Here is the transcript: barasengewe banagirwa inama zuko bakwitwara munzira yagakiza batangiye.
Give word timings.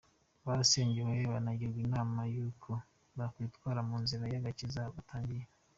barasengewe 0.45 1.15
banagirwa 1.31 1.79
inama 1.85 2.19
zuko 2.35 2.71
bakwitwara 3.17 3.79
munzira 3.87 4.23
yagakiza 4.35 4.81
batangiye. 4.95 5.45